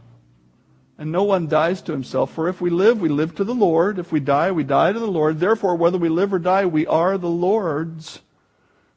[0.99, 2.33] and no one dies to himself.
[2.33, 3.99] For if we live, we live to the Lord.
[3.99, 5.38] If we die, we die to the Lord.
[5.38, 8.21] Therefore, whether we live or die, we are the Lord's.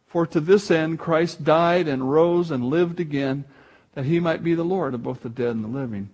[0.07, 3.45] For to this end Christ died and rose and lived again,
[3.93, 6.09] that he might be the Lord of both the dead and the living.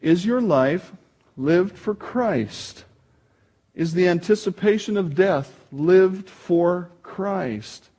[0.00, 0.92] Is your life
[1.36, 2.84] lived for Christ?
[3.74, 7.90] Is the anticipation of death lived for Christ?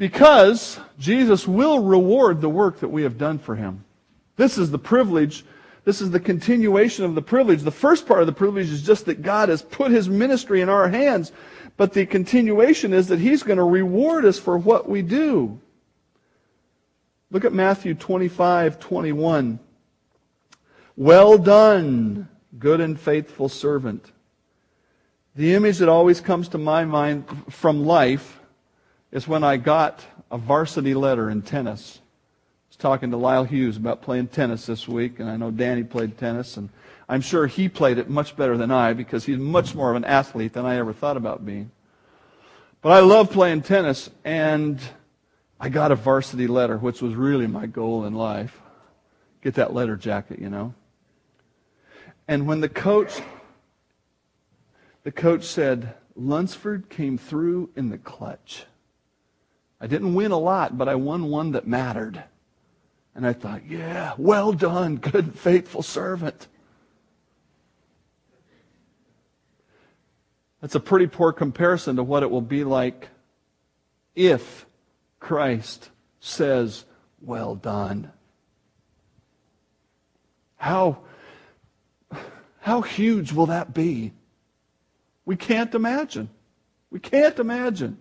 [0.00, 3.84] Because Jesus will reward the work that we have done for him.
[4.36, 5.44] This is the privilege.
[5.84, 7.60] This is the continuation of the privilege.
[7.60, 10.70] The first part of the privilege is just that God has put his ministry in
[10.70, 11.32] our hands.
[11.76, 15.60] But the continuation is that he's going to reward us for what we do.
[17.30, 19.58] Look at Matthew 25, 21.
[20.96, 22.26] Well done,
[22.58, 24.12] good and faithful servant.
[25.36, 28.39] The image that always comes to my mind from life
[29.12, 31.98] is when I got a varsity letter in tennis.
[31.98, 35.82] I was talking to Lyle Hughes about playing tennis this week, and I know Danny
[35.82, 36.68] played tennis, and
[37.08, 40.04] I'm sure he played it much better than I because he's much more of an
[40.04, 41.72] athlete than I ever thought about being.
[42.82, 44.80] But I love playing tennis, and
[45.58, 48.60] I got a varsity letter, which was really my goal in life.
[49.42, 50.74] Get that letter jacket, you know.
[52.28, 53.20] And when the coach,
[55.02, 58.64] the coach said, Lunsford came through in the clutch.
[59.80, 62.22] I didn't win a lot, but I won one that mattered.
[63.14, 66.46] And I thought, yeah, well done, good, faithful servant.
[70.60, 73.08] That's a pretty poor comparison to what it will be like
[74.14, 74.66] if
[75.18, 75.90] Christ
[76.20, 76.84] says,
[77.20, 78.12] well done.
[80.56, 80.98] How
[82.60, 84.12] how huge will that be?
[85.24, 86.28] We can't imagine.
[86.90, 87.98] We can't imagine.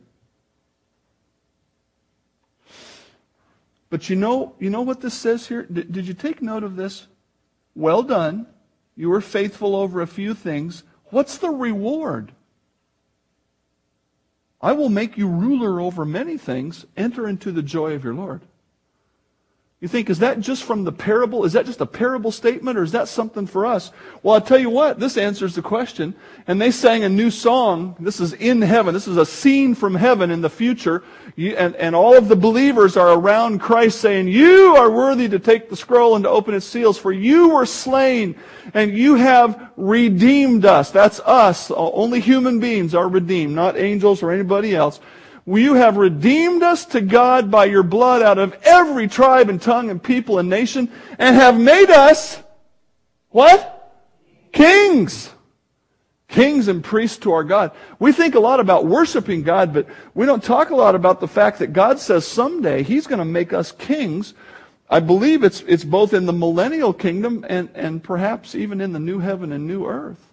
[3.89, 5.63] But you know, you know what this says here?
[5.63, 7.07] Did, did you take note of this?
[7.75, 8.47] Well done.
[8.95, 10.83] You were faithful over a few things.
[11.05, 12.33] What's the reward?
[14.61, 16.85] I will make you ruler over many things.
[16.97, 18.41] Enter into the joy of your Lord.
[19.81, 21.45] You think, is that just from the parable?
[21.45, 23.91] Is that just a parable statement or is that something for us?
[24.21, 26.15] Well, I'll tell you what, this answers the question.
[26.47, 27.95] And they sang a new song.
[27.97, 28.93] This is in heaven.
[28.93, 31.01] This is a scene from heaven in the future.
[31.37, 35.39] You, and, and all of the believers are around Christ saying, You are worthy to
[35.39, 38.35] take the scroll and to open its seals, for you were slain
[38.73, 40.91] and you have redeemed us.
[40.91, 41.71] That's us.
[41.71, 44.99] Only human beings are redeemed, not angels or anybody else.
[45.57, 49.89] You have redeemed us to God by your blood out of every tribe and tongue
[49.89, 52.41] and people and nation and have made us
[53.29, 53.75] what?
[54.51, 55.31] Kings.
[56.27, 57.71] Kings and priests to our God.
[57.97, 61.27] We think a lot about worshiping God, but we don't talk a lot about the
[61.27, 64.35] fact that God says someday He's going to make us kings.
[64.87, 68.99] I believe it's, it's both in the millennial kingdom and, and perhaps even in the
[68.99, 70.28] new heaven and new earth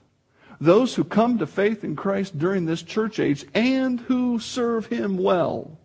[0.61, 5.19] those who come to faith in Christ during this church age and who serve him
[5.19, 5.79] well.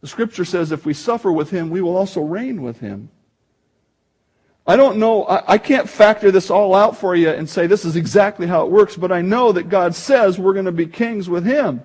[0.00, 3.10] The scripture says if we suffer with him, we will also reign with him.
[4.66, 7.84] I don't know, I, I, can't factor this all out for you and say this
[7.84, 10.86] is exactly how it works, but I know that God says we're going to be
[10.86, 11.82] kings with him.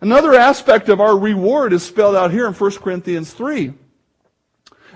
[0.00, 3.72] Another aspect of our reward is spelled out here in 1 Corinthians 3.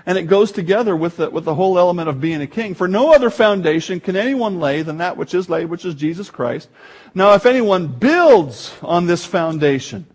[0.07, 2.73] And it goes together with the, with the whole element of being a king.
[2.73, 6.29] For no other foundation can anyone lay than that which is laid, which is Jesus
[6.29, 6.69] Christ.
[7.13, 10.05] Now, if anyone builds on this foundation,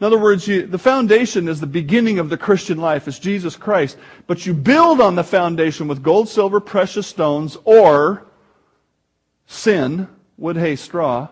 [0.00, 3.06] in other words, you, the foundation is the beginning of the Christian life.
[3.06, 3.98] It's Jesus Christ.
[4.26, 8.26] But you build on the foundation with gold, silver, precious stones, or
[9.46, 10.08] sin,
[10.38, 11.28] wood, hay, straw.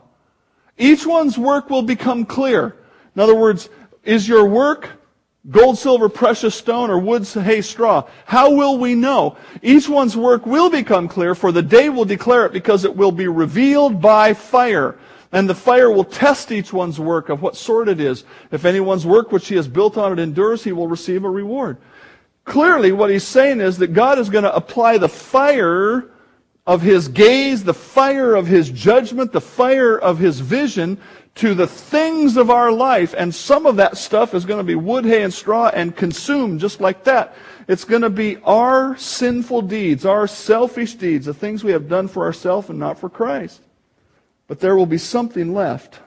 [0.77, 2.77] Each one's work will become clear.
[3.17, 3.69] In other words,
[4.05, 4.98] is your work
[5.51, 8.07] Gold, silver, precious stone, or wood, hay, straw.
[8.27, 9.39] How will we know?
[9.63, 13.13] Each one's work will become clear, for the day will declare it, because it will
[13.13, 14.99] be revealed by fire.
[15.33, 18.25] And the fire will test each one's work of what sort it is.
[18.51, 21.79] If anyone's work which he has built on it endures, he will receive a reward.
[22.45, 26.11] Clearly, what he's saying is that God is going to apply the fire
[26.67, 30.99] of his gaze, the fire of his judgment, the fire of his vision
[31.39, 33.15] to the things of our life.
[33.17, 36.61] And some of that stuff is going to be wood, hay, and straw and consumed
[36.61, 37.37] just like that.
[37.69, 42.09] It's going to be our sinful deeds, our selfish deeds, the things we have done
[42.09, 43.61] for ourselves and not for Christ.
[44.49, 46.01] But there will be something left.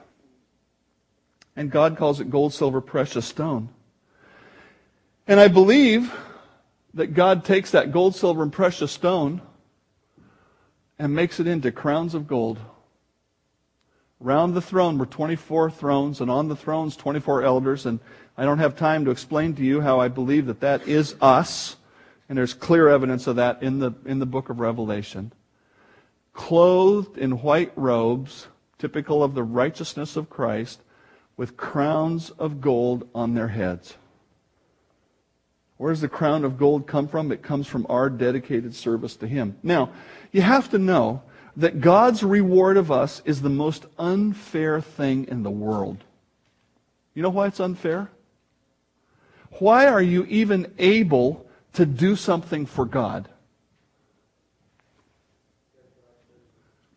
[1.56, 3.70] And God calls it gold, silver, precious stone.
[5.26, 6.12] And I believe
[6.92, 9.40] that God takes that gold, silver, and precious stone
[10.98, 12.58] and makes it into crowns of gold.
[14.24, 17.86] Around the throne were 24 thrones, and on the thrones 24 elders.
[17.86, 17.98] And
[18.36, 21.76] I don't have time to explain to you how I believe that that is us.
[22.28, 25.32] And there's clear evidence of that in the, in the book of Revelation.
[26.34, 28.46] Clothed in white robes,
[28.78, 30.80] typical of the righteousness of Christ,
[31.36, 33.96] with crowns of gold on their heads.
[35.78, 37.32] Where does the crown of gold come from?
[37.32, 39.58] It comes from our dedicated service to Him.
[39.64, 39.90] Now,
[40.30, 41.22] you have to know
[41.56, 46.02] that God's reward of us is the most unfair thing in the world.
[47.14, 48.10] You know why it's unfair?
[49.58, 53.28] Why are you even able to do something for God?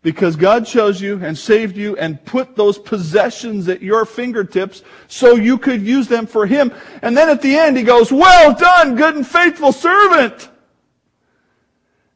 [0.01, 5.33] Because God chose you and saved you and put those possessions at your fingertips so
[5.33, 6.71] you could use them for Him.
[7.01, 10.49] And then at the end He goes, well done, good and faithful servant.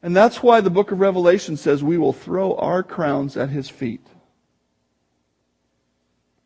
[0.02, 3.70] And that's why the book of Revelation says we will throw our crowns at his
[3.70, 4.06] feet.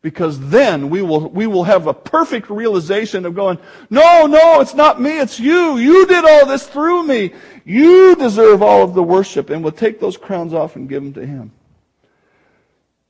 [0.02, 4.74] Because then we will, we will have a perfect realization of going, no, no, it's
[4.74, 5.78] not me, it's you.
[5.78, 7.32] You did all this through me.
[7.64, 9.48] You deserve all of the worship.
[9.48, 11.52] And we'll take those crowns off and give them to him.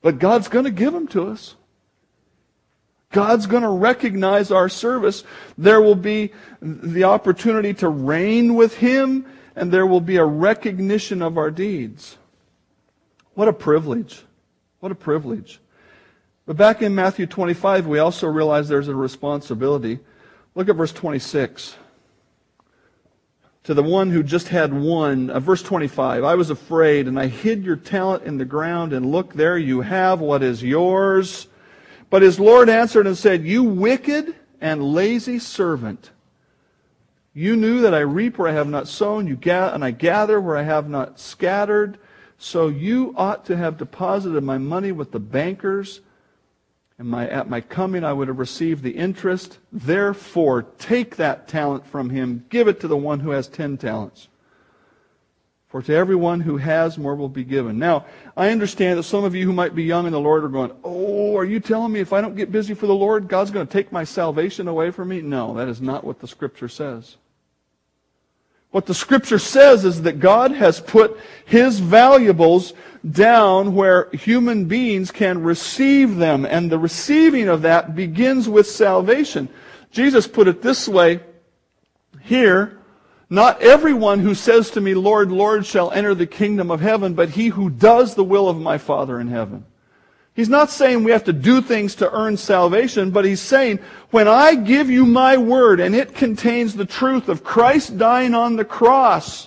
[0.03, 1.57] But God's going to give them to us.
[3.11, 5.25] God's going to recognize our service.
[5.57, 9.25] There will be the opportunity to reign with Him
[9.57, 12.19] and there will be a recognition of our deeds.
[13.35, 14.23] What a privilege.
[14.81, 15.61] What a privilege.
[16.47, 20.01] But back in Matthew 25, we also realize there's a responsibility.
[20.55, 21.77] Look at verse 26.
[23.65, 27.29] To the one who just had one, uh, verse 25, I was afraid and I
[27.29, 31.49] hid your talent in the ground and look there you have what is yours.
[32.11, 36.11] But his Lord answered and said, You wicked and lazy servant.
[37.35, 40.41] You knew that I reap where I have not sown, you ga- and I gather
[40.41, 41.99] where I have not scattered.
[42.39, 46.01] So you ought to have deposited my money with the bankers,
[46.97, 49.59] and my, at my coming I would have received the interest.
[49.73, 54.29] Therefore, take that talent from him, give it to the one who has ten talents.
[55.67, 57.81] For to everyone who has, more will be given.
[57.81, 58.07] Now,
[58.37, 60.71] I understand that some of you who might be young in the Lord are going,
[60.85, 63.67] Oh, are you telling me if I don't get busy for the Lord, God's going
[63.67, 65.21] to take my salvation away from me?
[65.21, 67.17] No, that is not what the Scripture says.
[68.75, 72.73] What the scripture says is that God has put his valuables
[73.09, 79.49] down where human beings can receive them, and the receiving of that begins with salvation.
[79.93, 81.21] Jesus put it this way
[82.23, 82.81] here
[83.31, 87.31] Not everyone who says to me, Lord, Lord, shall enter the kingdom of heaven, but
[87.31, 89.67] he who does the will of my Father in heaven.
[90.35, 93.79] He's not saying we have to do things to earn salvation, but he's saying,
[94.11, 98.57] when I give you my word and it contains the truth of Christ dying on
[98.57, 99.47] the cross,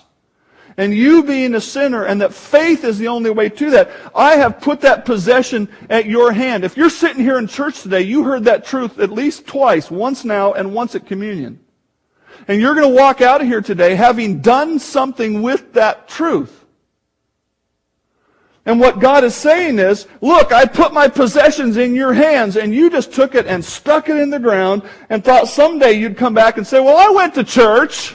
[0.78, 4.36] and you being a sinner, and that faith is the only way to that, I
[4.36, 6.64] have put that possession at your hand.
[6.64, 10.24] If you're sitting here in church today, you heard that truth at least twice, once
[10.24, 11.60] now and once at communion.
[12.46, 16.57] And you're going to walk out of here today having done something with that truth.
[18.68, 22.74] And what God is saying is, look, I put my possessions in your hands and
[22.74, 26.34] you just took it and stuck it in the ground and thought someday you'd come
[26.34, 28.14] back and say, well, I went to church.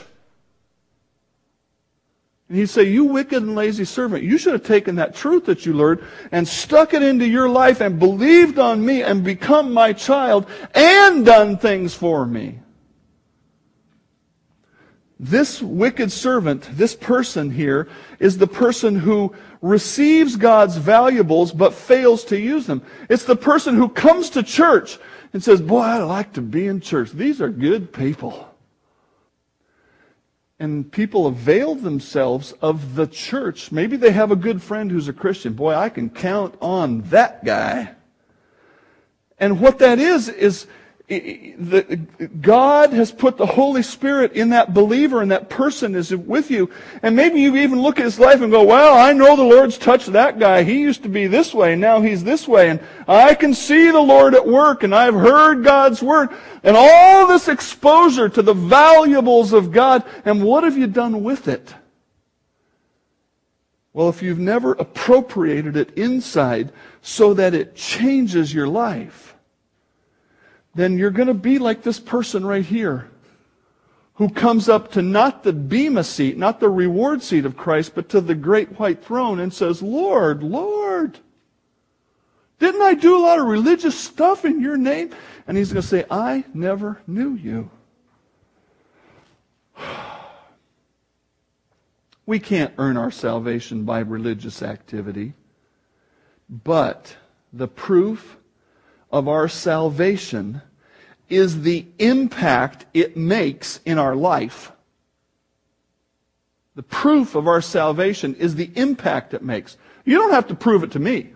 [2.48, 5.66] And he'd say, You wicked and lazy servant, you should have taken that truth that
[5.66, 9.92] you learned and stuck it into your life and believed on me and become my
[9.92, 12.60] child and done things for me.
[15.18, 17.88] This wicked servant, this person here,
[18.18, 19.34] is the person who
[19.64, 22.82] receives God's valuables but fails to use them.
[23.08, 24.98] It's the person who comes to church
[25.32, 27.12] and says, Boy, I'd like to be in church.
[27.12, 28.54] These are good people
[30.58, 33.72] and people avail themselves of the church.
[33.72, 35.54] Maybe they have a good friend who's a Christian.
[35.54, 37.94] Boy, I can count on that guy.
[39.38, 40.66] And what that is, is
[41.06, 46.70] God has put the Holy Spirit in that believer and that person is with you.
[47.02, 49.76] And maybe you even look at his life and go, well, I know the Lord's
[49.76, 50.62] touched that guy.
[50.62, 51.72] He used to be this way.
[51.72, 52.70] and Now he's this way.
[52.70, 56.30] And I can see the Lord at work and I've heard God's word
[56.62, 60.04] and all this exposure to the valuables of God.
[60.24, 61.74] And what have you done with it?
[63.92, 69.33] Well, if you've never appropriated it inside so that it changes your life,
[70.74, 73.10] then you're going to be like this person right here
[74.14, 78.08] who comes up to not the bema seat, not the reward seat of Christ, but
[78.10, 81.18] to the great white throne and says, Lord, Lord,
[82.60, 85.10] didn't I do a lot of religious stuff in your name?
[85.46, 87.70] And he's going to say, I never knew you.
[92.26, 95.34] We can't earn our salvation by religious activity,
[96.48, 97.16] but
[97.52, 98.38] the proof
[99.14, 100.60] of our salvation
[101.28, 104.72] is the impact it makes in our life.
[106.74, 109.76] The proof of our salvation is the impact it makes.
[110.04, 111.32] You don't have to prove it to me.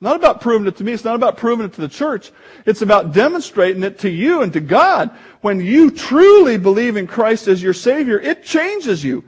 [0.00, 0.92] Not about proving it to me.
[0.92, 2.30] It's not about proving it to the church.
[2.66, 5.10] It's about demonstrating it to you and to God.
[5.40, 9.24] When you truly believe in Christ as your Savior, it changes you.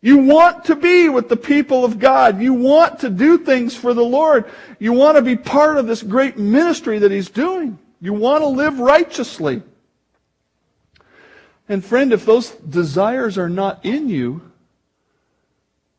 [0.00, 2.40] You want to be with the people of God.
[2.40, 4.44] You want to do things for the Lord.
[4.78, 7.78] You want to be part of this great ministry that He's doing.
[8.00, 9.62] You want to live righteously.
[11.68, 14.40] And friend, if those desires are not in you,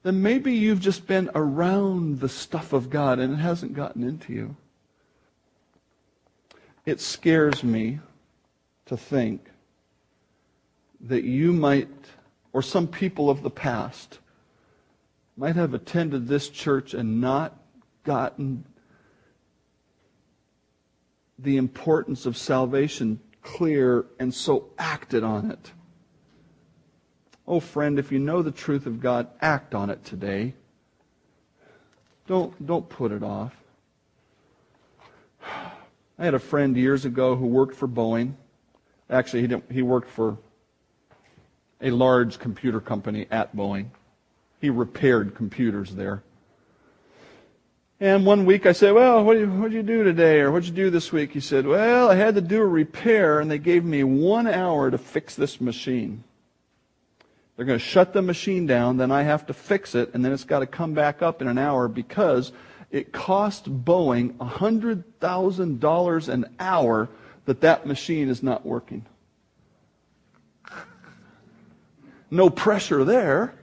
[0.04, 4.32] then maybe you've just been around the stuff of God and it hasn't gotten into
[4.32, 4.56] you.
[6.86, 8.00] It scares me
[8.86, 9.45] to think
[11.02, 11.89] that you might
[12.54, 14.20] or some people of the past
[15.38, 17.58] might have attended this church and not
[18.04, 18.66] gotten
[21.38, 25.72] the importance of salvation clear and so acted on it.
[27.47, 30.54] Oh, friend, if you know the truth of God, act on it today.
[32.28, 33.56] Don't, don't put it off.
[35.43, 38.34] I had a friend years ago who worked for Boeing.
[39.10, 40.38] Actually, he, didn't, he worked for
[41.82, 43.88] a large computer company at Boeing.
[44.59, 46.23] He repaired computers there.
[48.01, 50.39] And one week I said, Well, what did, you, you do today?
[50.39, 51.32] Or what did you do this week?
[51.32, 54.89] He said, Well, I had to do a repair, and they gave me one hour
[54.89, 56.23] to fix this machine.
[57.55, 60.32] They're going to shut the machine down, then I have to fix it, and then
[60.32, 62.53] it's got to come back up in an hour because
[62.89, 67.09] it cost Boeing $100,000 an hour
[67.45, 69.05] that that machine is not working.
[72.32, 73.55] No pressure there.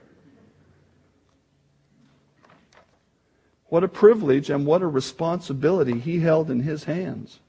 [3.69, 7.39] What a privilege and what a responsibility he held in his hands.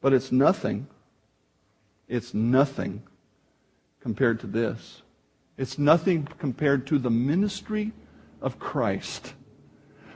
[0.00, 0.88] But it's nothing.
[2.08, 3.02] It's nothing
[4.00, 5.02] compared to this.
[5.56, 7.92] It's nothing compared to the ministry
[8.42, 9.32] of Christ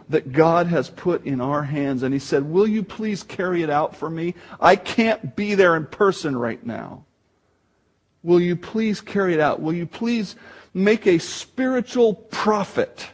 [0.08, 2.02] that God has put in our hands.
[2.02, 4.34] And he said, Will you please carry it out for me?
[4.60, 7.04] I can't be there in person right now.
[8.22, 9.60] Will you please carry it out?
[9.60, 10.36] Will you please
[10.74, 13.08] make a spiritual profit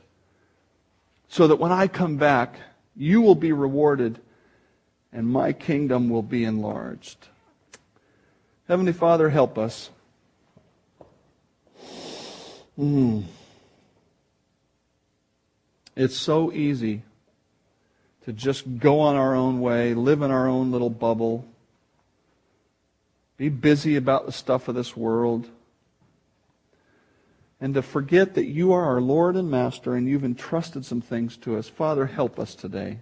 [1.28, 2.56] so that when I come back,
[2.96, 4.18] you will be rewarded
[5.12, 7.28] and my kingdom will be enlarged?
[8.68, 9.90] Heavenly Father, help us.
[12.78, 13.24] Mm.
[15.94, 17.02] It's so easy
[18.24, 21.46] to just go on our own way, live in our own little bubble,
[23.36, 25.48] be busy about the stuff of this world.
[27.60, 31.36] And to forget that you are our Lord and Master and you've entrusted some things
[31.38, 31.68] to us.
[31.68, 32.98] Father, help us today.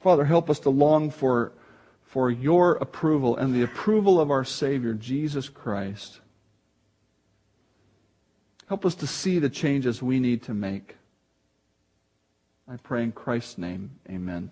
[0.00, 1.52] Father, help us to long for,
[2.02, 6.20] for your approval and the approval of our Savior, Jesus Christ.
[8.66, 10.96] Help us to see the changes we need to make.
[12.66, 14.50] I pray in Christ's name, amen.